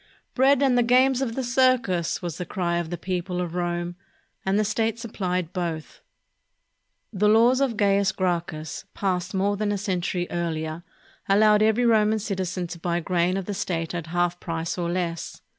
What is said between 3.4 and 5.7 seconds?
Rome, and the state supplied